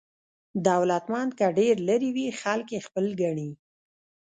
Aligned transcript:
دولتمند 0.67 1.31
که 1.39 1.45
ډېر 1.57 1.75
لرې 1.89 2.09
وي، 2.15 2.27
خلک 2.41 2.67
یې 2.75 2.79
خپل 2.87 3.05
ګڼي. 3.21 3.51